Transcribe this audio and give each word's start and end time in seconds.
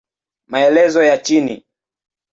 Maelezo 0.47 1.03
ya 1.03 1.17
chini 1.17 1.65